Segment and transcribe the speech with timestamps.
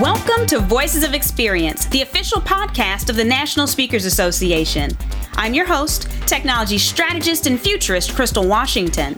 [0.00, 4.90] Welcome to Voices of Experience, the official podcast of the National Speakers Association.
[5.34, 9.16] I'm your host, technology strategist and futurist Crystal Washington.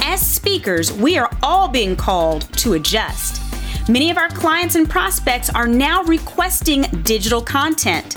[0.00, 3.42] As speakers, we are all being called to adjust.
[3.86, 8.16] Many of our clients and prospects are now requesting digital content.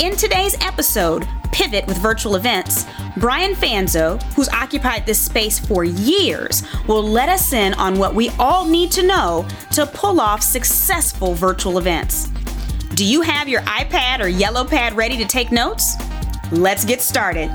[0.00, 6.62] In today's episode, Pivot with Virtual Events, Brian Fanzo, who's occupied this space for years,
[6.86, 11.34] will let us in on what we all need to know to pull off successful
[11.34, 12.28] virtual events.
[12.94, 15.96] Do you have your iPad or yellow pad ready to take notes?
[16.52, 17.50] Let's get started.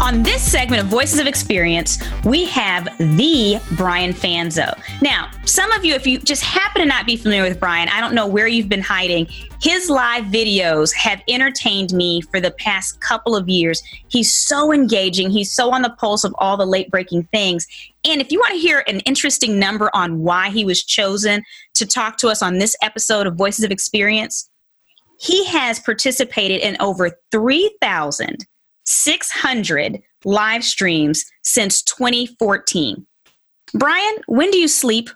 [0.00, 4.72] On this segment of Voices of Experience, we have the Brian Fanzo.
[5.02, 8.00] Now, some of you, if you just happen to not be familiar with Brian, I
[8.00, 9.26] don't know where you've been hiding.
[9.60, 13.82] His live videos have entertained me for the past couple of years.
[14.08, 17.66] He's so engaging, he's so on the pulse of all the late breaking things.
[18.02, 21.84] And if you want to hear an interesting number on why he was chosen to
[21.84, 24.48] talk to us on this episode of Voices of Experience,
[25.18, 28.46] he has participated in over 3,000
[28.90, 33.06] 600 live streams since 2014.
[33.74, 35.10] Brian, when do you sleep?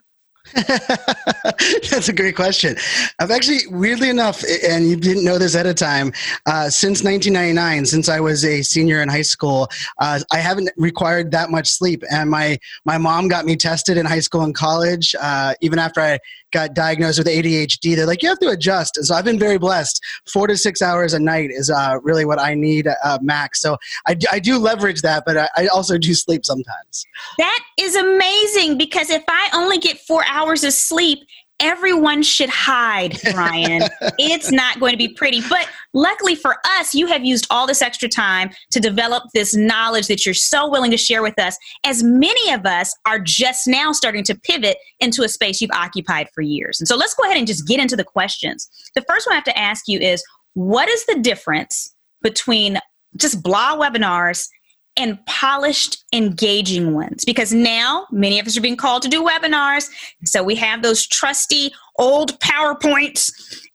[0.55, 2.77] That's a great question.
[3.19, 6.13] I've actually, weirdly enough, and you didn't know this at a time,
[6.47, 11.31] uh, since 1999, since I was a senior in high school, uh, I haven't required
[11.31, 12.03] that much sleep.
[12.11, 15.15] And my my mom got me tested in high school and college.
[15.19, 16.19] Uh, even after I
[16.55, 18.97] got diagnosed with ADHD, they're like, you have to adjust.
[19.03, 20.01] So I've been very blessed.
[20.33, 23.61] Four to six hours a night is uh, really what I need uh, max.
[23.61, 27.07] So I, I do leverage that, but I, I also do sleep sometimes.
[27.39, 31.19] That is amazing because if I only get four hours of sleep,
[31.61, 33.83] everyone should hide, Brian.
[34.19, 35.41] it's not going to be pretty.
[35.49, 40.07] But luckily for us, you have used all this extra time to develop this knowledge
[40.09, 43.93] that you're so willing to share with us, as many of us are just now
[43.93, 46.81] starting to pivot into a space you've occupied for years.
[46.81, 48.69] And so let's go ahead and just get into the questions.
[48.95, 50.23] The first one I have to ask you is
[50.55, 52.79] what is the difference between
[53.17, 54.49] just blah webinars
[54.97, 57.25] and polished, engaging ones.
[57.25, 59.89] Because now many of us are being called to do webinars.
[60.25, 63.31] So we have those trusty old PowerPoints,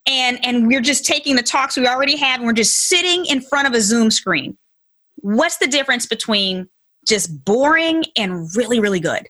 [0.06, 3.41] and, and we're just taking the talks we already have and we're just sitting in
[3.41, 4.57] front of a Zoom screen.
[5.18, 6.68] What's the difference between
[7.07, 9.28] just boring and really, really good?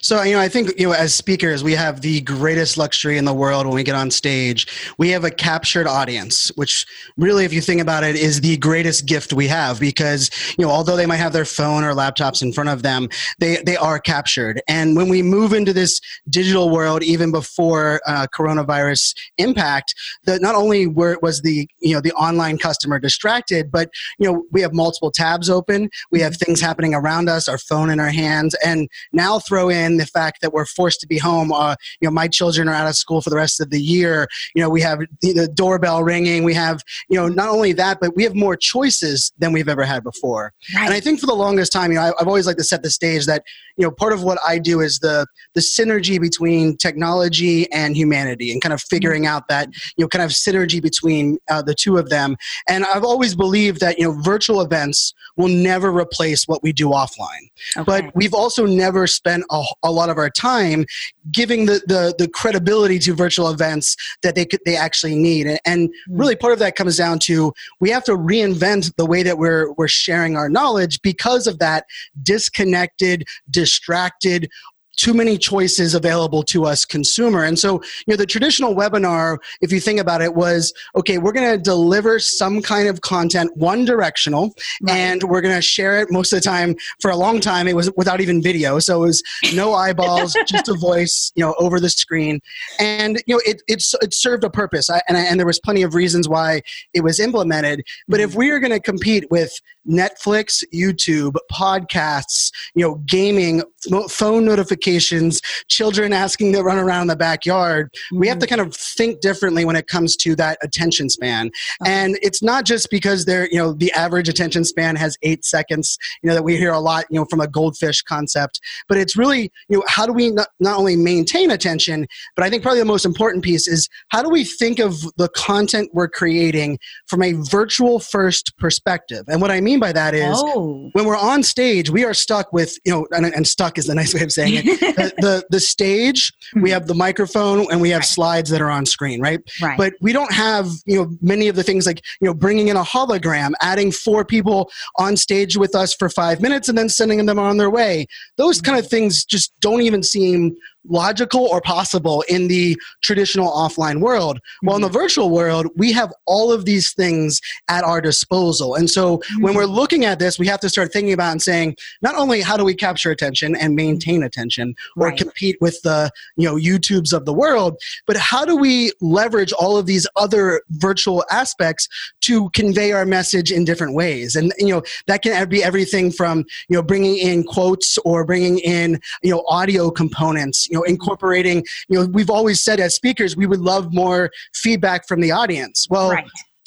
[0.00, 3.24] So, you know, I think, you know, as speakers, we have the greatest luxury in
[3.24, 4.66] the world when we get on stage.
[4.98, 6.86] We have a captured audience, which
[7.16, 10.70] really, if you think about it, is the greatest gift we have because, you know,
[10.70, 13.08] although they might have their phone or laptops in front of them,
[13.40, 14.62] they, they are captured.
[14.68, 20.54] And when we move into this digital world, even before uh, coronavirus impact, that not
[20.54, 24.72] only were, was the, you know, the online customer distracted, but, you know, we have
[24.72, 25.90] multiple tabs open.
[26.10, 29.70] We have things happening around us, our phone in our hands, and now throw throw
[29.70, 31.52] in the fact that we're forced to be home.
[31.52, 34.28] Uh, you know, my children are out of school for the rest of the year.
[34.54, 36.44] You know, we have the doorbell ringing.
[36.44, 39.84] We have, you know, not only that, but we have more choices than we've ever
[39.84, 40.52] had before.
[40.74, 40.86] Right.
[40.86, 42.82] And I think for the longest time, you know, I, I've always liked to set
[42.82, 43.42] the stage that,
[43.76, 48.52] you know, part of what I do is the the synergy between technology and humanity,
[48.52, 51.96] and kind of figuring out that, you know, kind of synergy between uh, the two
[51.96, 52.36] of them.
[52.68, 56.88] And I've always believed that, you know, virtual events will never replace what we do
[56.88, 57.50] offline.
[57.76, 57.84] Okay.
[57.84, 60.84] But we've also never spent a, a, lot of our time
[61.30, 65.46] giving the, the, the credibility to virtual events that they could, they actually need.
[65.46, 66.16] And, and hmm.
[66.20, 69.72] really part of that comes down to we have to reinvent the way that we're,
[69.72, 71.84] we're sharing our knowledge because of that
[72.22, 74.48] disconnected, distracted,
[74.96, 77.44] too many choices available to us consumer.
[77.44, 81.32] And so you know the traditional webinar if you think about it was okay we're
[81.32, 84.96] going to deliver some kind of content one directional right.
[84.96, 86.76] and we're going to share it most of the time.
[87.00, 88.78] For a long time it was without even video.
[88.78, 89.22] So it was
[89.54, 92.40] no eyeballs just a voice you know over the screen.
[92.78, 94.90] And you know it it, it served a purpose.
[94.90, 97.82] I, and, I, and there was plenty of reasons why it was implemented.
[98.08, 98.30] But mm-hmm.
[98.30, 99.52] if we are going to compete with
[99.88, 103.62] netflix youtube podcasts you know gaming
[104.08, 107.90] phone notifications children asking to run around in the backyard.
[107.92, 108.18] Mm-hmm.
[108.18, 108.56] We have to mm-hmm.
[108.56, 111.46] kind of think differently when it comes to that attention span.
[111.82, 111.92] Okay.
[111.92, 115.98] And it's not just because they're, you know, the average attention span has eight seconds,
[116.22, 119.16] you know, that we hear a lot, you know, from a goldfish concept, but it's
[119.16, 122.06] really, you know, how do we not, not only maintain attention,
[122.36, 125.28] but I think probably the most important piece is how do we think of the
[125.30, 129.24] content we're creating from a virtual first perspective?
[129.28, 130.90] And what I mean by that is oh.
[130.92, 133.94] when we're on stage, we are stuck with, you know, and, and stuck is the
[134.02, 134.64] nice way of saying it.
[134.96, 136.66] the, the, the, stage, we mm-hmm.
[136.68, 138.08] have the microphone and we have right.
[138.08, 139.40] slides that are on screen, right?
[139.62, 139.78] right?
[139.78, 142.76] But we don't have, you know, many of the things like, you know, bringing in
[142.76, 147.24] a hologram, adding four people on stage with us for five minutes and then sending
[147.24, 148.06] them on their way.
[148.36, 150.56] Those kind of things just don't even seem
[150.86, 154.36] logical or possible in the traditional offline world.
[154.36, 154.66] Mm-hmm.
[154.66, 154.98] Well, in the mm-hmm.
[154.98, 158.74] virtual world, we have all of these things at our disposal.
[158.74, 159.42] And so mm-hmm.
[159.42, 162.40] when we're looking at this, we have to start thinking about and saying, not only
[162.40, 165.18] how do we capture attention and maintain attention or right.
[165.18, 167.76] compete with the, you know, YouTubes of the world,
[168.06, 171.88] but how do we leverage all of these other virtual aspects
[172.22, 174.36] to convey our message in different ways?
[174.36, 178.58] And, you know, that can be everything from, you know, bringing in quotes or bringing
[178.58, 183.36] in, you know, audio components, you know incorporating you know we've always said as speakers
[183.36, 185.86] we would love more feedback from the audience.
[185.88, 186.26] Well right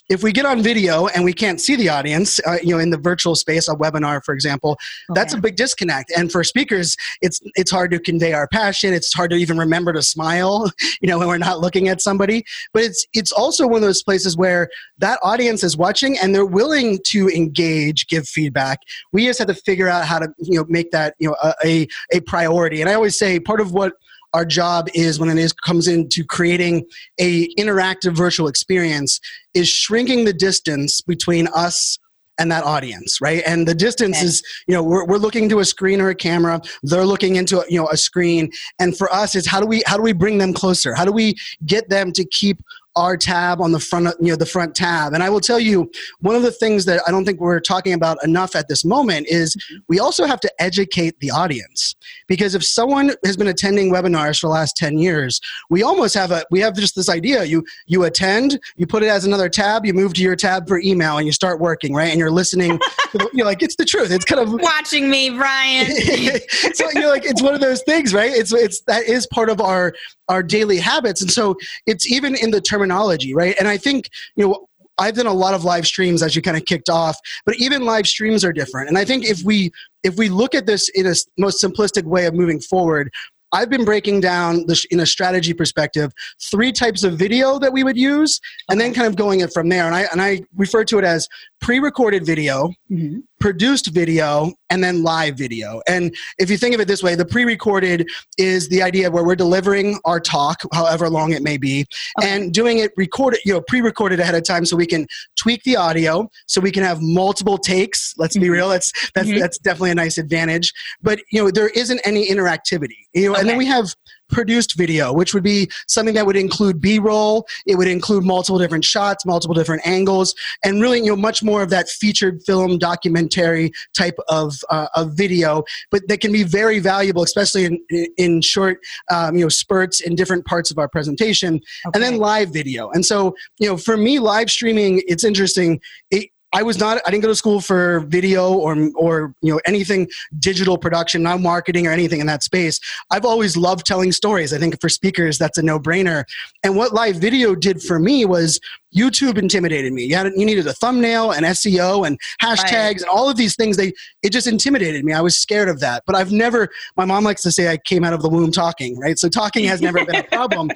[0.10, 2.90] if we get on video and we can't see the audience, uh, you know, in
[2.90, 4.72] the virtual space, a webinar, for example,
[5.10, 5.20] okay.
[5.20, 6.12] that's a big disconnect.
[6.16, 8.94] And for speakers, it's it's hard to convey our passion.
[8.94, 10.72] It's hard to even remember to smile,
[11.02, 12.46] you know, when we're not looking at somebody.
[12.74, 14.70] But it's it's also one of those places where
[15.00, 18.80] that audience is watching and they're willing to engage, give feedback.
[19.12, 21.88] We just have to figure out how to you know make that you know a
[22.14, 22.82] a priority.
[22.82, 23.94] And I always say part of what
[24.34, 26.86] our job is when it is comes into creating
[27.20, 29.20] a interactive virtual experience
[29.54, 31.98] is shrinking the distance between us
[32.40, 33.42] and that audience right?
[33.46, 34.26] And the distance okay.
[34.26, 36.62] is you know we're, we're looking to a screen or a camera.
[36.84, 38.52] They're looking into you know a screen.
[38.80, 40.94] And for us is how do we how do we bring them closer?
[40.94, 41.36] How do we
[41.66, 42.58] get them to keep
[42.98, 45.14] our tab on the front, you know, the front tab.
[45.14, 45.90] And I will tell you,
[46.20, 49.28] one of the things that I don't think we're talking about enough at this moment
[49.28, 49.78] is mm-hmm.
[49.88, 51.96] we also have to educate the audience.
[52.28, 55.40] Because if someone has been attending webinars for the last 10 years,
[55.70, 57.44] we almost have a, we have just this idea.
[57.44, 60.80] You, you attend, you put it as another tab, you move to your tab for
[60.80, 62.10] email and you start working, right?
[62.10, 62.80] And you're listening,
[63.34, 64.12] you're like, it's the truth.
[64.12, 65.86] It's kind of watching me, Brian.
[66.74, 68.32] so you're like, it's one of those things, right?
[68.32, 69.94] It's, it's, that is part of our,
[70.30, 71.22] our daily habits.
[71.22, 73.56] And so it's even in the terminology, right?
[73.60, 74.68] And I think, you know,
[75.00, 77.86] I've done a lot of live streams as you kind of kicked off, but even
[77.86, 78.90] live streams are different.
[78.90, 79.72] And I think if we
[80.04, 83.12] if we look at this in a most simplistic way of moving forward,
[83.52, 87.84] I've been breaking down this in a strategy perspective three types of video that we
[87.84, 89.86] would use, and then kind of going it from there.
[89.86, 91.28] And I and I refer to it as
[91.62, 93.20] pre-recorded video, mm-hmm.
[93.40, 95.82] Produced video, and then live video.
[95.88, 98.08] And if you think of it this way, the pre-recorded
[98.38, 101.86] is the idea where we're delivering our talk, however long it may be,
[102.20, 102.30] okay.
[102.30, 105.08] and doing it recorded, you know, pre-recorded ahead of time so we can
[105.38, 108.14] tweak the audio, so we can have multiple takes.
[108.18, 108.44] Let's mm-hmm.
[108.44, 109.40] be real, that's that's mm-hmm.
[109.40, 110.74] that's definitely a nice advantage.
[111.02, 113.06] But you know, there isn't any interactivity.
[113.14, 113.42] You know, okay.
[113.42, 113.94] and then we have
[114.30, 117.48] produced video, which would be something that would include B-roll.
[117.66, 121.62] It would include multiple different shots, multiple different angles, and really, you know, much more
[121.62, 125.64] of that featured film documentary type of, uh, of video.
[125.92, 127.80] But that can be very valuable, especially in
[128.18, 128.80] in short,
[129.12, 131.92] um, you know, spurts in different parts of our presentation, okay.
[131.94, 132.90] and then live video.
[132.92, 135.80] And so, you know, for me, live streaming, it's interesting.
[136.12, 139.60] It, I was not I didn't go to school for video or or you know
[139.66, 140.08] anything
[140.40, 142.80] digital production, not marketing or anything in that space.
[143.12, 144.54] I've always loved telling stories.
[144.54, 146.24] I think for speakers that's a no-brainer.
[146.64, 148.60] And what live video did for me was
[148.96, 150.06] YouTube intimidated me.
[150.06, 153.02] You, had, you needed a thumbnail and SEO and hashtags right.
[153.02, 153.76] and all of these things.
[153.78, 155.14] They it just intimidated me.
[155.14, 156.04] I was scared of that.
[156.06, 156.70] But I've never.
[156.96, 158.98] My mom likes to say I came out of the womb talking.
[158.98, 160.70] Right, so talking has never been a problem.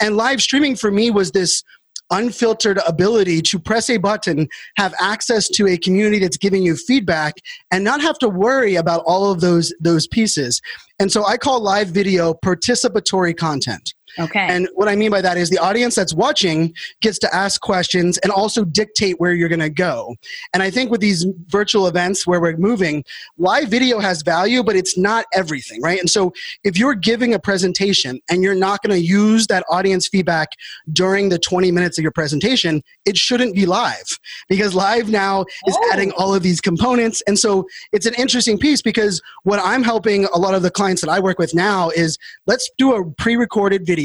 [0.00, 1.64] And live streaming for me was this
[2.10, 7.34] unfiltered ability to press a button, have access to a community that's giving you feedback,
[7.70, 10.60] and not have to worry about all of those those pieces.
[10.98, 13.94] And so I call live video participatory content.
[14.18, 14.46] Okay.
[14.48, 18.18] And what I mean by that is the audience that's watching gets to ask questions
[18.18, 20.16] and also dictate where you're going to go.
[20.54, 23.04] And I think with these virtual events where we're moving,
[23.36, 26.00] live video has value, but it's not everything, right?
[26.00, 26.32] And so
[26.64, 30.48] if you're giving a presentation and you're not going to use that audience feedback
[30.92, 34.06] during the 20 minutes of your presentation, it shouldn't be live
[34.48, 35.90] because live now is oh.
[35.92, 37.22] adding all of these components.
[37.26, 41.02] And so it's an interesting piece because what I'm helping a lot of the clients
[41.02, 43.97] that I work with now is let's do a pre recorded video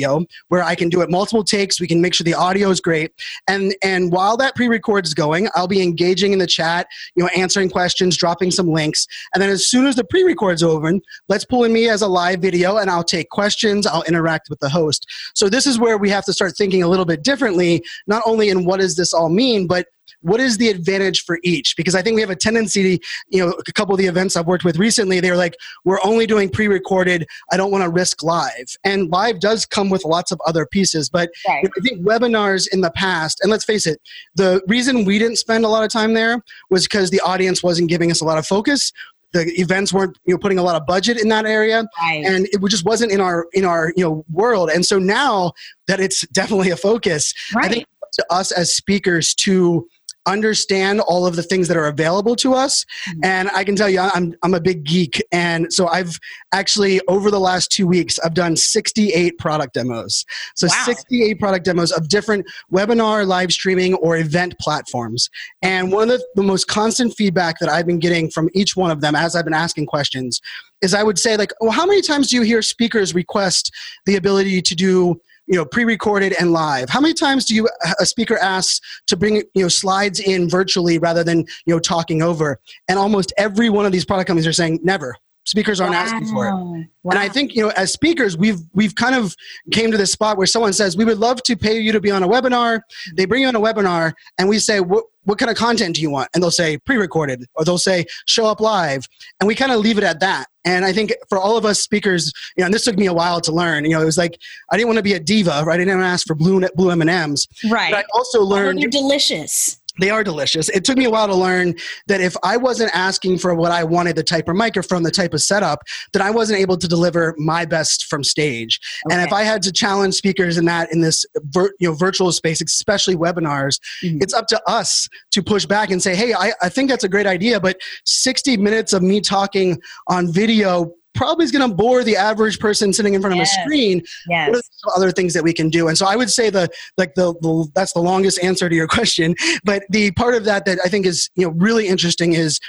[0.47, 1.79] where I can do it multiple takes.
[1.79, 3.11] We can make sure the audio is great.
[3.47, 7.29] And and while that pre-record is going, I'll be engaging in the chat, you know,
[7.35, 9.07] answering questions, dropping some links.
[9.33, 10.93] And then as soon as the pre-record's over,
[11.29, 14.59] let's pull in me as a live video and I'll take questions, I'll interact with
[14.59, 15.05] the host.
[15.33, 18.49] So this is where we have to start thinking a little bit differently, not only
[18.49, 19.87] in what does this all mean, but
[20.21, 21.75] what is the advantage for each?
[21.75, 24.35] Because I think we have a tendency, to, you know, a couple of the events
[24.35, 25.55] I've worked with recently, they were like,
[25.85, 27.25] we're only doing pre recorded.
[27.51, 28.75] I don't want to risk live.
[28.83, 31.09] And live does come with lots of other pieces.
[31.09, 31.65] But right.
[31.65, 34.01] I think webinars in the past, and let's face it,
[34.35, 37.89] the reason we didn't spend a lot of time there was because the audience wasn't
[37.89, 38.91] giving us a lot of focus
[39.33, 42.23] the events weren't you know putting a lot of budget in that area right.
[42.23, 45.51] and it just wasn't in our in our you know world and so now
[45.87, 47.65] that it's definitely a focus right.
[47.65, 49.87] i think to us as speakers to
[50.25, 52.85] understand all of the things that are available to us.
[53.09, 53.19] Mm-hmm.
[53.23, 55.21] And I can tell you, I'm, I'm a big geek.
[55.31, 56.19] And so I've
[56.51, 60.25] actually, over the last two weeks, I've done 68 product demos.
[60.55, 60.83] So wow.
[60.85, 65.29] 68 product demos of different webinar, live streaming, or event platforms.
[65.61, 68.91] And one of the, the most constant feedback that I've been getting from each one
[68.91, 70.41] of them as I've been asking questions
[70.81, 73.71] is I would say, like, well, how many times do you hear speakers request
[74.05, 75.21] the ability to do
[75.53, 76.89] you know pre-recorded and live.
[76.89, 77.69] How many times do you
[77.99, 82.23] a speaker asks to bring you know slides in virtually rather than you know talking
[82.23, 82.59] over?
[82.89, 86.01] And almost every one of these product companies are saying never speakers aren't wow.
[86.01, 87.11] asking for it wow.
[87.11, 89.35] and i think you know as speakers we've we've kind of
[89.71, 92.11] came to this spot where someone says we would love to pay you to be
[92.11, 92.81] on a webinar
[93.15, 96.01] they bring you on a webinar and we say what what kind of content do
[96.01, 99.07] you want and they'll say pre-recorded or they'll say show up live
[99.39, 101.81] and we kind of leave it at that and I think for all of us
[101.81, 103.83] speakers, you know, and this took me a while to learn.
[103.83, 104.39] You know, it was like
[104.71, 105.75] I didn't want to be a diva, right?
[105.79, 107.91] I didn't ask for blue blue M and M's, right?
[107.91, 109.81] But I also learned they're delicious.
[109.99, 110.69] They are delicious.
[110.69, 111.75] It took me a while to learn
[112.07, 115.33] that if I wasn't asking for what I wanted, the type of microphone, the type
[115.33, 115.83] of setup,
[116.13, 118.79] that I wasn't able to deliver my best from stage.
[119.05, 119.15] Okay.
[119.15, 122.31] And if I had to challenge speakers in that in this vir- you know virtual
[122.31, 124.17] space, especially webinars, mm-hmm.
[124.21, 127.09] it's up to us to push back and say, "Hey, I, I think that's a
[127.09, 132.03] great idea, but 60 minutes of me talking on video probably is going to bore
[132.03, 133.55] the average person sitting in front yes.
[133.55, 134.01] of a screen.
[134.27, 134.49] Yes.
[134.49, 135.87] What are some other things that we can do?
[135.87, 138.87] And so I would say the like the, the that's the longest answer to your
[138.87, 139.35] question.
[139.63, 142.59] But the part of that that I think is you know really interesting is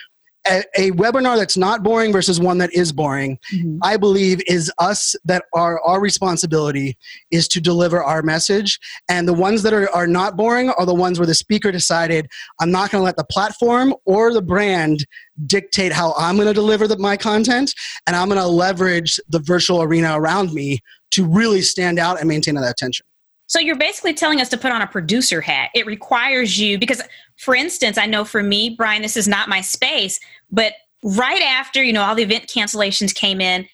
[0.46, 3.78] a, a, webinar that's not boring versus one that is boring, mm-hmm.
[3.82, 6.96] I believe is us that are our responsibility
[7.30, 8.78] is to deliver our message.
[9.08, 12.28] And the ones that are, are not boring are the ones where the speaker decided,
[12.60, 15.06] I'm not going to let the platform or the brand
[15.46, 17.74] dictate how I'm going to deliver the, my content.
[18.06, 20.80] And I'm going to leverage the virtual arena around me
[21.12, 23.06] to really stand out and maintain that attention.
[23.46, 25.70] So you're basically telling us to put on a producer hat.
[25.74, 27.02] It requires you because
[27.36, 31.82] for instance, I know for me, Brian, this is not my space, but right after,
[31.82, 33.66] you know, all the event cancellations came in,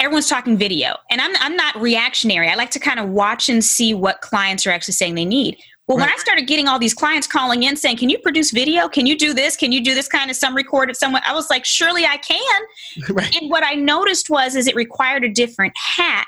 [0.00, 0.96] everyone's talking video.
[1.10, 2.48] And I'm I'm not reactionary.
[2.48, 5.58] I like to kind of watch and see what clients are actually saying they need.
[5.86, 6.04] Well, right.
[6.04, 8.88] when I started getting all these clients calling in saying, "Can you produce video?
[8.88, 9.56] Can you do this?
[9.56, 12.16] Can you do this kind of some record recorded somewhere?" I was like, "Surely I
[12.18, 12.62] can."
[13.10, 13.34] Right.
[13.36, 16.26] And what I noticed was is it required a different hat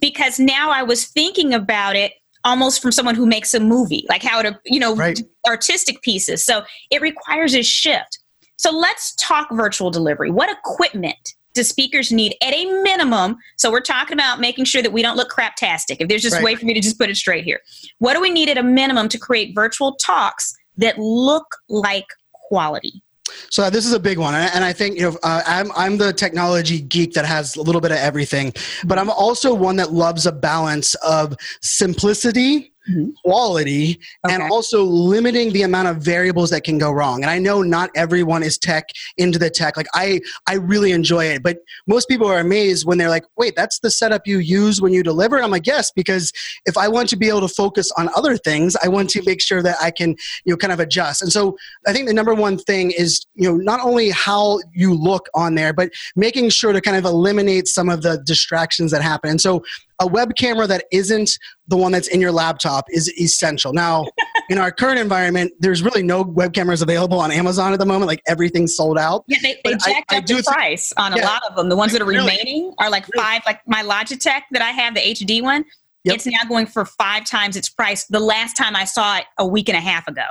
[0.00, 2.12] because now I was thinking about it
[2.46, 5.20] almost from someone who makes a movie, like how to, you know, right.
[5.46, 6.46] artistic pieces.
[6.46, 8.20] So it requires a shift.
[8.56, 10.30] So let's talk virtual delivery.
[10.30, 13.36] What equipment do speakers need at a minimum?
[13.56, 15.96] So we're talking about making sure that we don't look craptastic.
[15.98, 16.42] If there's just right.
[16.42, 17.60] a way for me to just put it straight here.
[17.98, 22.06] What do we need at a minimum to create virtual talks that look like
[22.48, 23.02] quality?
[23.50, 26.12] So this is a big one, and I think you know uh, I'm I'm the
[26.12, 28.52] technology geek that has a little bit of everything,
[28.84, 33.10] but I'm also one that loves a balance of simplicity mm-hmm.
[33.24, 34.34] quality okay.
[34.34, 37.22] and also limiting the amount of variables that can go wrong.
[37.22, 39.76] And I know not everyone is tech into the tech.
[39.76, 43.54] Like I, I really enjoy it, but most people are amazed when they're like, wait,
[43.56, 45.40] that's the setup you use when you deliver.
[45.42, 46.32] I'm like, yes, because
[46.64, 49.40] if I want to be able to focus on other things, I want to make
[49.40, 50.10] sure that I can,
[50.44, 51.22] you know, kind of adjust.
[51.22, 54.94] And so I think the number one thing is, you know, not only how you
[54.94, 59.02] look on there, but making sure to kind of eliminate some of the distractions that
[59.02, 59.30] happen.
[59.30, 59.62] And so
[59.98, 61.38] a web camera that isn't
[61.68, 63.72] the one that's in your laptop is essential.
[63.72, 64.04] Now,
[64.50, 68.06] in our current environment, there's really no web cameras available on Amazon at the moment.
[68.06, 69.24] Like everything's sold out.
[69.26, 71.68] Yeah, they, they jacked I, up I the price on a lot of them.
[71.68, 72.20] The ones that are really?
[72.20, 73.42] remaining are like five.
[73.46, 75.64] Like my Logitech that I have, the HD one,
[76.04, 76.16] yep.
[76.16, 78.04] it's now going for five times its price.
[78.04, 80.24] The last time I saw it a week and a half ago.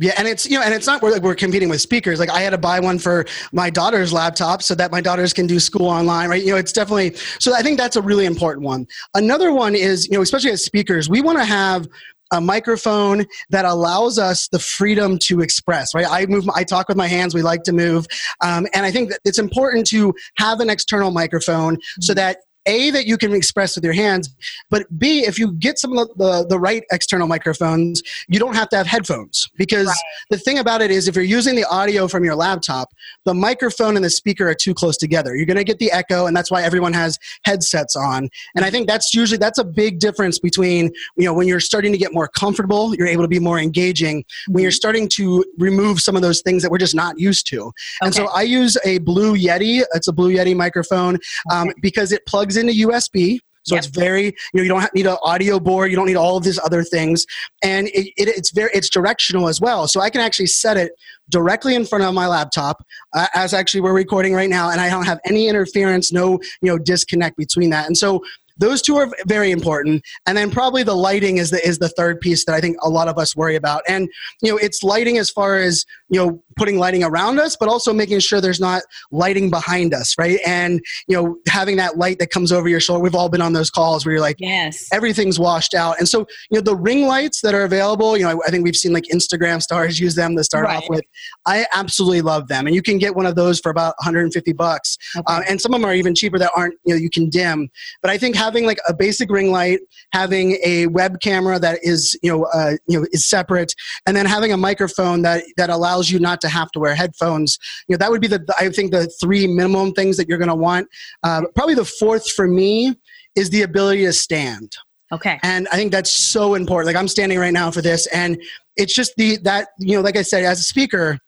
[0.00, 2.20] Yeah, and it's you know, and it's not like we're competing with speakers.
[2.20, 5.48] Like I had to buy one for my daughter's laptop so that my daughters can
[5.48, 6.42] do school online, right?
[6.42, 7.52] You know, it's definitely so.
[7.52, 8.86] I think that's a really important one.
[9.14, 11.88] Another one is you know, especially as speakers, we want to have
[12.30, 16.96] a microphone that allows us the freedom to express right i move i talk with
[16.98, 18.06] my hands we like to move
[18.42, 22.36] um, and i think that it's important to have an external microphone so that
[22.68, 24.34] a that you can express with your hands,
[24.70, 28.68] but b if you get some of the, the, right external microphones, you don't have
[28.68, 29.96] to have headphones because right.
[30.30, 32.88] the thing about it is if you're using the audio from your laptop,
[33.24, 35.34] the microphone and the speaker are too close together.
[35.34, 38.28] You're going to get the echo, and that's why everyone has headsets on.
[38.54, 41.92] And I think that's usually that's a big difference between you know when you're starting
[41.92, 44.24] to get more comfortable, you're able to be more engaging.
[44.48, 47.60] When you're starting to remove some of those things that we're just not used to.
[47.62, 47.74] Okay.
[48.02, 49.82] And so I use a Blue Yeti.
[49.94, 51.18] It's a Blue Yeti microphone
[51.50, 51.78] um, okay.
[51.80, 53.40] because it plugs into USB.
[53.64, 53.84] So yep.
[53.84, 55.90] it's very, you know, you don't need an audio board.
[55.90, 57.26] You don't need all of these other things,
[57.62, 59.86] and it, it, it's very, it's directional as well.
[59.86, 60.92] So I can actually set it
[61.28, 62.82] directly in front of my laptop,
[63.14, 66.70] uh, as actually we're recording right now, and I don't have any interference, no, you
[66.70, 67.86] know, disconnect between that.
[67.86, 68.22] And so
[68.58, 70.04] those two are very important.
[70.26, 72.88] And then probably the lighting is the is the third piece that i think a
[72.88, 73.82] lot of us worry about.
[73.88, 74.08] And
[74.42, 77.92] you know it's lighting as far as you know putting lighting around us but also
[77.92, 80.40] making sure there's not lighting behind us right?
[80.46, 83.52] And you know having that light that comes over your shoulder we've all been on
[83.52, 84.88] those calls where you're like yes.
[84.92, 85.98] everything's washed out.
[85.98, 88.76] And so you know the ring lights that are available you know i think we've
[88.76, 90.76] seen like instagram stars use them to start right.
[90.78, 91.04] off with.
[91.46, 92.66] I absolutely love them.
[92.66, 94.96] And you can get one of those for about 150 bucks.
[95.16, 95.24] Okay.
[95.26, 97.68] um, and some of them are even cheaper that aren't you know you can dim.
[98.02, 99.80] But i think having like a basic ring light
[100.12, 103.72] having a web camera that is you know uh, you know is separate
[104.06, 106.94] and then having a microphone that that allows allows you not to have to wear
[106.94, 107.58] headphones.
[107.88, 110.48] You know, that would be the, I think, the three minimum things that you're going
[110.48, 110.88] to want.
[111.22, 112.94] Uh, probably the fourth for me
[113.36, 114.72] is the ability to stand.
[115.10, 115.38] Okay.
[115.42, 116.86] And I think that's so important.
[116.86, 118.38] Like I'm standing right now for this, and
[118.76, 121.18] it's just the that you know, like I said, as a speaker,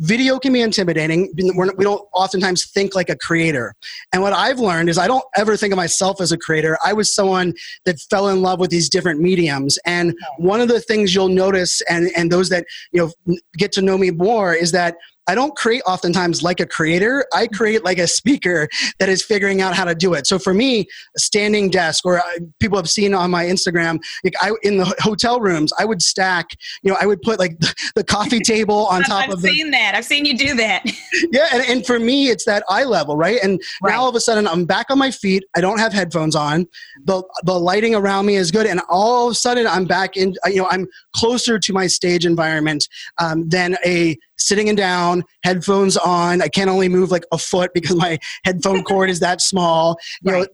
[0.00, 1.32] video can be intimidating.
[1.54, 3.74] We're, we don't oftentimes think like a creator.
[4.12, 6.76] And what I've learned is I don't ever think of myself as a creator.
[6.84, 7.54] I was someone
[7.84, 9.78] that fell in love with these different mediums.
[9.86, 13.82] And one of the things you'll notice, and, and those that you know get to
[13.82, 14.96] know me more, is that
[15.30, 17.24] I don't create oftentimes like a creator.
[17.32, 18.68] I create like a speaker
[18.98, 20.26] that is figuring out how to do it.
[20.26, 22.22] So for me, a standing desk, or uh,
[22.58, 26.48] people have seen on my Instagram, like I in the hotel rooms, I would stack.
[26.82, 27.56] You know, I would put like
[27.94, 29.44] the, coffee table on top I've of.
[29.44, 29.94] I've seen that.
[29.94, 30.84] I've seen you do that.
[31.30, 33.38] yeah, and, and for me, it's that eye level, right?
[33.40, 33.92] And right.
[33.92, 35.44] now all of a sudden, I'm back on my feet.
[35.54, 36.66] I don't have headphones on.
[37.04, 40.34] the The lighting around me is good, and all of a sudden, I'm back in.
[40.46, 45.96] You know, I'm closer to my stage environment um, than a sitting and down, headphones
[45.96, 46.42] on.
[46.42, 49.98] I can't only move like a foot because my headphone cord is that small.
[50.22, 50.40] You right.
[50.40, 50.46] know,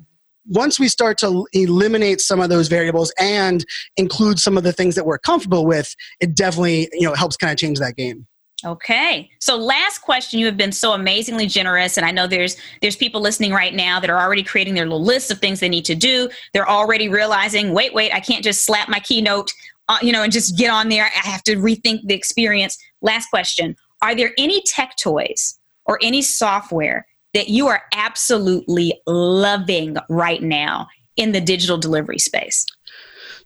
[0.49, 3.65] once we start to eliminate some of those variables and
[3.97, 7.53] include some of the things that we're comfortable with, it definitely you know helps kind
[7.53, 8.27] of change that game.
[8.65, 9.29] Okay.
[9.39, 13.21] So last question, you have been so amazingly generous and I know there's there's people
[13.21, 15.95] listening right now that are already creating their little list of things they need to
[15.95, 16.31] do.
[16.55, 19.53] They're already realizing, "Wait, wait, I can't just slap my keynote
[19.89, 21.05] uh, you know, and just get on there.
[21.05, 22.79] I have to rethink the experience.
[23.03, 29.97] Last question Are there any tech toys or any software that you are absolutely loving
[30.09, 32.65] right now in the digital delivery space?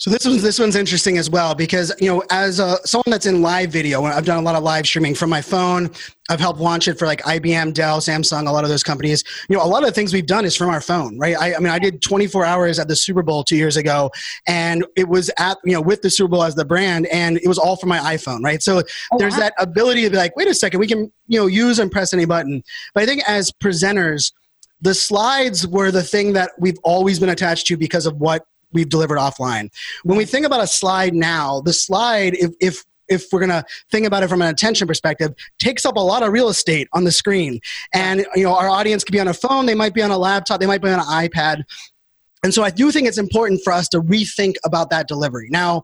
[0.01, 3.27] So this one's this one's interesting as well because you know as a, someone that's
[3.27, 5.91] in live video, I've done a lot of live streaming from my phone.
[6.31, 9.23] I've helped launch it for like IBM, Dell, Samsung, a lot of those companies.
[9.51, 11.37] You know, a lot of the things we've done is from our phone, right?
[11.39, 14.11] I, I mean, I did 24 hours at the Super Bowl two years ago,
[14.47, 17.47] and it was at you know with the Super Bowl as the brand, and it
[17.47, 18.63] was all from my iPhone, right?
[18.63, 18.83] So
[19.13, 19.41] oh, there's wow.
[19.41, 22.15] that ability to be like, wait a second, we can you know use and press
[22.15, 22.63] any button.
[22.95, 24.33] But I think as presenters,
[24.81, 28.89] the slides were the thing that we've always been attached to because of what we've
[28.89, 29.71] delivered offline.
[30.05, 33.65] When we think about a slide now, the slide, if, if if we're going to
[33.91, 37.05] think about it from an attention perspective takes up a lot of real estate on
[37.05, 37.61] the screen
[37.93, 40.17] and you know our audience could be on a phone they might be on a
[40.17, 41.65] laptop they might be on an ipad
[42.43, 45.49] and so I do think it's important for us to rethink about that delivery.
[45.51, 45.83] Now,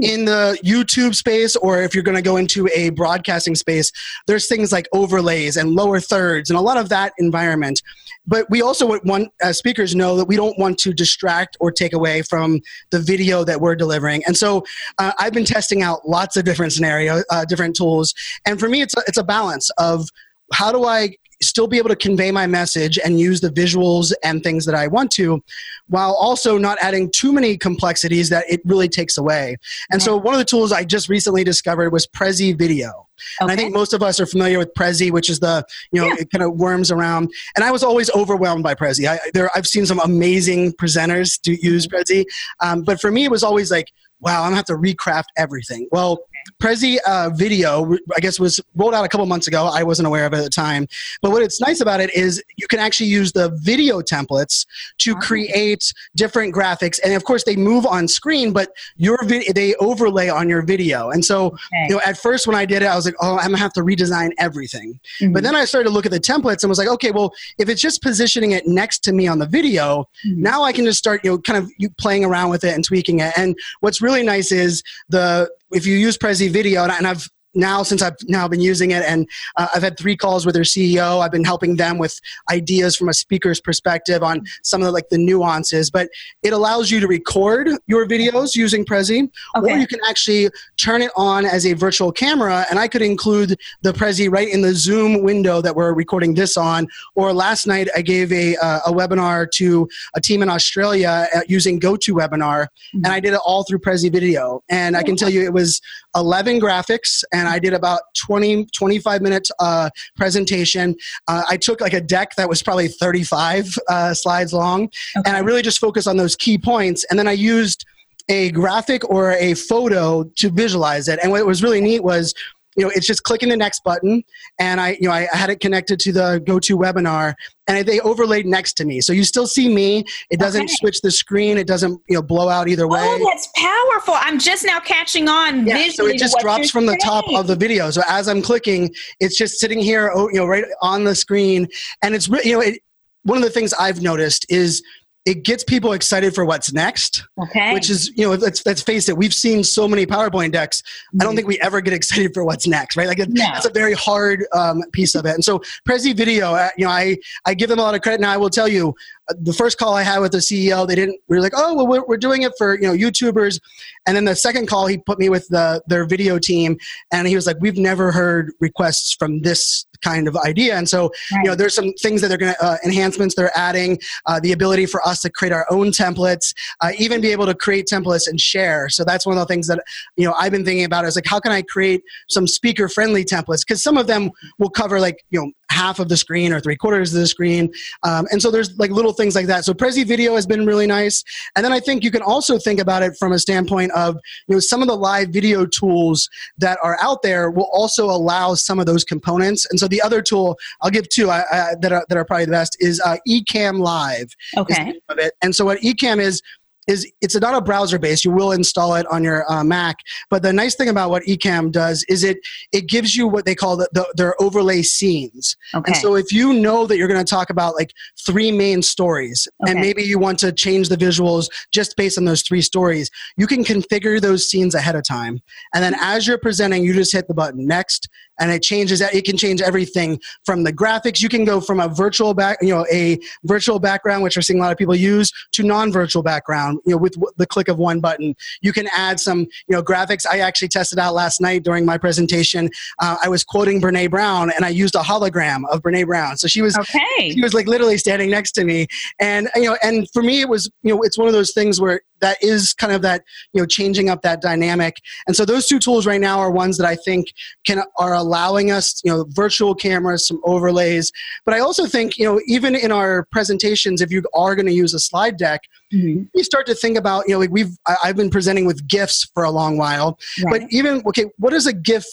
[0.00, 3.90] in the YouTube space, or if you're going to go into a broadcasting space,
[4.26, 7.82] there's things like overlays and lower thirds and a lot of that environment.
[8.28, 11.94] But we also want, as speakers, know that we don't want to distract or take
[11.94, 14.22] away from the video that we're delivering.
[14.26, 14.64] And so
[14.98, 18.14] uh, I've been testing out lots of different scenarios, uh, different tools.
[18.46, 20.08] And for me, it's a, it's a balance of
[20.52, 24.42] how do I still be able to convey my message and use the visuals and
[24.42, 25.42] things that I want to,
[25.86, 29.56] while also not adding too many complexities that it really takes away.
[29.90, 32.88] And so one of the tools I just recently discovered was Prezi Video.
[32.88, 33.04] Okay.
[33.40, 36.06] And I think most of us are familiar with Prezi, which is the, you know,
[36.08, 36.16] yeah.
[36.20, 37.32] it kind of worms around.
[37.56, 39.08] And I was always overwhelmed by Prezi.
[39.08, 41.96] I, there, I've seen some amazing presenters to use mm-hmm.
[41.96, 42.24] Prezi.
[42.60, 45.88] Um, but for me, it was always like, wow, I'm gonna have to recraft everything.
[45.92, 46.18] Well,
[46.60, 49.66] Prezi uh, Video, I guess, was rolled out a couple months ago.
[49.72, 50.86] I wasn't aware of it at the time.
[51.22, 54.66] But what it's nice about it is you can actually use the video templates
[54.98, 55.20] to Oh.
[55.20, 60.28] create different graphics, and of course they move on screen, but your vid- they overlay
[60.28, 61.10] on your video.
[61.10, 61.56] And so,
[61.88, 63.72] you know, at first when I did it, I was like, oh, I'm gonna have
[63.74, 64.98] to redesign everything.
[65.20, 65.32] Mhm.
[65.32, 67.68] But then I started to look at the templates and was like, okay, well, if
[67.68, 70.36] it's just positioning it next to me on the video, Mhm.
[70.38, 73.20] now I can just start, you know, kind of playing around with it and tweaking
[73.20, 73.32] it.
[73.36, 77.28] And what's really nice is the if you use Prezi Video, and, I've
[77.58, 80.64] now since I've now been using it, and uh, I've had three calls with their
[80.64, 81.20] CEO.
[81.20, 82.18] I've been helping them with
[82.50, 85.90] ideas from a speaker's perspective on some of the, like the nuances.
[85.90, 86.08] But
[86.42, 91.10] it allows you to record your videos using Prezi, or you can actually turn it
[91.16, 92.64] on as a virtual camera.
[92.70, 96.56] And I could include the Prezi right in the Zoom window that we're recording this
[96.56, 96.86] on.
[97.14, 101.40] Or last night I gave a uh, a webinar to a team in Australia uh,
[101.48, 104.62] using GoToWebinar, and I did it all through Prezi Video.
[104.68, 105.80] And I can tell you it was
[106.14, 110.94] 11 graphics, and I did about 20 25 minutes uh, presentation.
[111.26, 115.40] Uh, I took like a deck that was probably 35 uh, slides long, and I
[115.40, 117.04] really just focused on those key points.
[117.10, 117.84] And then I used
[118.28, 121.18] a graphic or a photo to visualize it.
[121.22, 122.34] And what was really neat was,
[122.78, 124.22] you know, it's just clicking the next button,
[124.60, 127.34] and I, you know, I, I had it connected to the GoToWebinar,
[127.66, 130.04] and they overlaid next to me, so you still see me.
[130.30, 130.74] It doesn't Okay.
[130.76, 131.58] switch the screen.
[131.58, 133.00] It doesn't, you know, blow out either way.
[133.02, 134.14] Oh, that's powerful.
[134.16, 135.90] I'm just now catching on Yeah, visually.
[135.92, 137.90] so it just drops from the top of the video.
[137.90, 141.66] So as I'm clicking, it's just sitting here, oh, you know, right on the screen,
[142.02, 142.80] and it's you know, it,
[143.24, 144.82] one of the things I've noticed is
[145.24, 147.74] it gets people excited for what's next, Okay.
[147.74, 150.82] which is you know, let's let's face it, we've seen so many PowerPoint decks.
[151.20, 153.06] I don't think we ever get excited for what's next, right?
[153.06, 153.44] Like it, No.
[153.52, 155.34] that's a very hard um, piece of it.
[155.34, 158.20] And so Prezi Video, uh, you know, I I give them a lot of credit.
[158.20, 158.94] Now I will tell you,
[159.36, 161.20] the first call I had with the CEO, they didn't.
[161.28, 163.60] We were like, oh, well, we're, we're doing it for you know YouTubers,
[164.06, 166.78] and then the second call, he put me with the their video team,
[167.12, 170.76] and he was like, we've never heard requests from this kind of idea.
[170.76, 173.98] And so, you know, there's some things that they're going to uh, enhancements they're adding,
[174.26, 177.54] uh, the ability for us to create our own templates, uh, even be able to
[177.54, 178.88] create templates and share.
[178.88, 179.82] So that's one of the things that
[180.16, 183.24] you know I've been thinking about is like how can I create some speaker friendly
[183.24, 186.60] templates because some of them will cover like you know half of the screen or
[186.60, 189.64] three quarters of the screen, um, and so there's like little things like that.
[189.64, 191.22] So Prezi Video has been really nice,
[191.56, 194.54] and then I think you can also think about it from a standpoint of you
[194.54, 196.28] know some of the live video tools
[196.58, 199.66] that are out there will also allow some of those components.
[199.70, 202.46] And so the other tool I'll give two I, I, that are that are probably
[202.46, 204.94] the best is uh, Ecamm Live okay.
[205.08, 205.34] of it.
[205.42, 206.42] And so what Ecamm is
[206.88, 208.24] is it's not a browser based.
[208.24, 209.98] You will install it on your uh, Mac,
[210.30, 212.38] but the nice thing about what Ecamm does is it
[212.72, 215.56] it gives you what they call the, the their overlay scenes.
[215.74, 215.92] Okay.
[215.92, 217.92] And so if you know that you're going to talk about like
[218.26, 222.42] three main stories, and maybe you want to change the visuals just based on those
[222.42, 225.40] three stories, you can configure those scenes ahead of time.
[225.74, 228.08] And then as you're presenting, you just hit the button next,
[228.40, 229.00] and it changes.
[229.00, 231.20] It can change everything from the graphics.
[231.20, 234.58] You can go from a virtual back, you know, a virtual background, which we're seeing
[234.58, 236.80] a lot of people use, to non-virtual background.
[236.86, 239.82] You know, with w- the click of one button, you can add some, you know,
[239.82, 240.24] graphics.
[240.30, 242.70] I actually tested out last night during my presentation.
[243.00, 246.36] Uh, I was quoting Brene Brown, and I used a hologram of Brene Brown.
[246.36, 247.32] So she was okay.
[247.32, 248.86] he was like literally standing next to me
[249.20, 251.80] and you know and for me it was you know it's one of those things
[251.80, 255.66] where that is kind of that you know changing up that dynamic and so those
[255.66, 257.28] two tools right now are ones that i think
[257.64, 261.12] can are allowing us you know virtual cameras some overlays
[261.44, 264.72] but i also think you know even in our presentations if you are going to
[264.72, 266.28] use a slide deck Mhm.
[266.34, 269.24] you start to think about you know like we've I- i've been presenting with gifs
[269.32, 270.60] for a long while Right.
[270.60, 272.04] but even okay what is a gif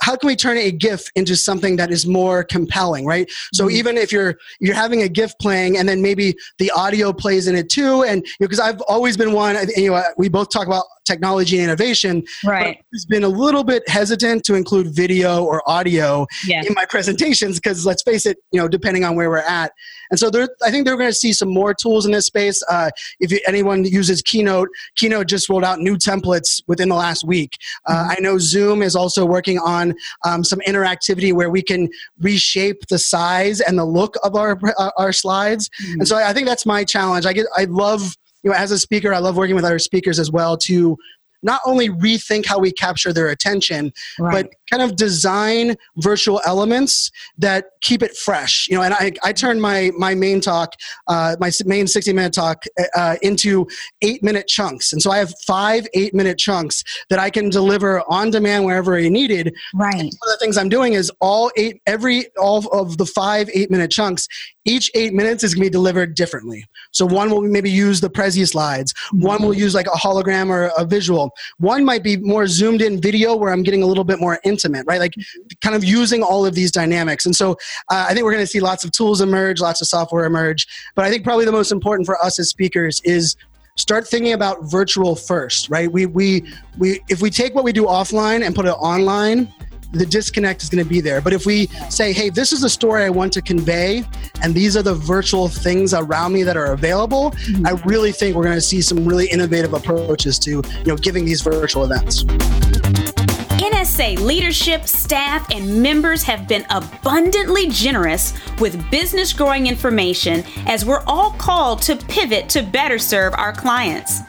[0.00, 3.72] how can we turn a gif into something that is more compelling right so Mhm.
[3.72, 7.54] even if you're you're having a gif playing and then maybe the audio plays in
[7.54, 11.56] it too and because i've always been one you know we both talk about technology
[11.58, 12.78] and innovation right.
[12.78, 16.62] i've been a little bit hesitant to include video or audio Yeah.
[16.66, 19.72] in my presentations because let's face it you know depending on where we're at
[20.10, 22.62] and so there, i think they're going to see some more tools in this space.
[22.68, 27.26] Uh, if you, anyone uses keynote keynote just rolled out new templates within the last
[27.26, 27.56] week.
[27.86, 29.94] Uh, i know zoom is also working on
[30.24, 31.88] um, some interactivity where we can
[32.20, 35.70] reshape the size and the look of our uh, our slides.
[35.98, 37.26] And so I think that's my challenge.
[37.26, 40.18] I get i love you know as a speaker i love working with other speakers
[40.18, 40.96] as well to
[41.42, 44.32] not only rethink how we capture their attention Right.
[44.44, 49.32] but kind of design virtual elements that keep it fresh you know and i, I
[49.32, 50.74] turn my my main talk
[51.08, 53.66] uh, my main 60 minute talk uh, into
[54.02, 58.02] eight minute chunks and so i have five eight minute chunks that i can deliver
[58.08, 59.94] on demand wherever i needed right.
[59.94, 63.70] one of the things i'm doing is all eight every all of the five eight
[63.70, 64.28] minute chunks
[64.64, 66.64] each eight minutes is going to be delivered differently.
[66.90, 68.92] So one will maybe use the Prezi slides.
[69.12, 71.30] One will use like a hologram or a visual.
[71.58, 74.84] One might be more zoomed in video where I'm getting a little bit more intimate,
[74.86, 75.00] right?
[75.00, 75.14] Like
[75.62, 77.24] kind of using all of these dynamics.
[77.24, 77.52] And so
[77.90, 80.66] uh, I think we're going to see lots of tools emerge, lots of software emerge.
[80.94, 83.36] But I think probably the most important for us as speakers is
[83.76, 85.90] start thinking about virtual first, right?
[85.90, 86.44] We, we,
[86.76, 89.52] we, if we take what we do offline and put it online,
[89.92, 91.20] the disconnect is going to be there.
[91.20, 94.04] But if we say, hey, this is the story I want to convey,
[94.42, 97.66] and these are the virtual things around me that are available, mm-hmm.
[97.66, 101.24] I really think we're going to see some really innovative approaches to you know giving
[101.24, 102.24] these virtual events.
[103.60, 111.02] NSA leadership, staff, and members have been abundantly generous with business growing information as we're
[111.06, 114.20] all called to pivot to better serve our clients.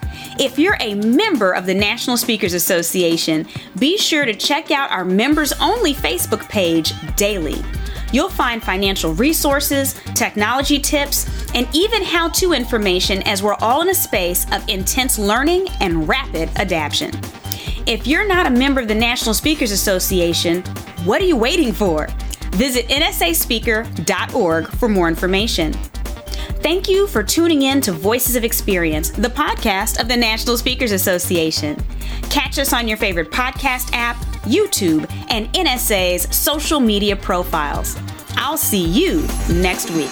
[0.41, 3.45] If you're a member of the National Speakers Association,
[3.77, 7.63] be sure to check out our members only Facebook page daily.
[8.11, 13.89] You'll find financial resources, technology tips, and even how to information as we're all in
[13.89, 17.11] a space of intense learning and rapid adaptation.
[17.85, 20.63] If you're not a member of the National Speakers Association,
[21.05, 22.07] what are you waiting for?
[22.53, 25.75] Visit nsaspeaker.org for more information.
[26.61, 30.91] Thank you for tuning in to Voices of Experience, the podcast of the National Speakers
[30.91, 31.75] Association.
[32.29, 37.97] Catch us on your favorite podcast app, YouTube, and NSA's social media profiles.
[38.35, 40.11] I'll see you next week.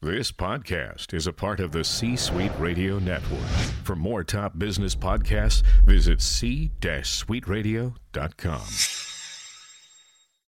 [0.00, 3.44] This podcast is a part of the C Suite Radio Network.
[3.84, 9.03] For more top business podcasts, visit c-suiteradio.com.